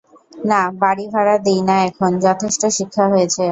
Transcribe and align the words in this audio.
না, 0.45 0.61
বাড়ি 0.81 1.05
ভাড়া 1.13 1.35
দিই 1.45 1.61
না 1.69 1.75
এখন, 1.89 2.11
যথেষ্ট 2.25 2.61
শিক্ষা 2.77 3.05
হয়েছে। 3.11 3.45